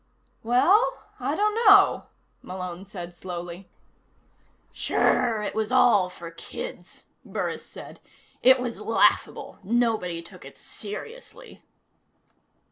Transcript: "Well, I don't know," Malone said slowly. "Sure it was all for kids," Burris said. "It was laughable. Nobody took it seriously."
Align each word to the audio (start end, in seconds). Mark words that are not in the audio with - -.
"Well, 0.41 1.11
I 1.19 1.35
don't 1.35 1.53
know," 1.67 2.07
Malone 2.41 2.87
said 2.87 3.13
slowly. 3.13 3.69
"Sure 4.71 5.43
it 5.43 5.53
was 5.53 5.71
all 5.71 6.09
for 6.09 6.31
kids," 6.31 7.03
Burris 7.23 7.63
said. 7.63 7.99
"It 8.41 8.59
was 8.59 8.81
laughable. 8.81 9.59
Nobody 9.63 10.23
took 10.23 10.43
it 10.43 10.57
seriously." 10.57 11.61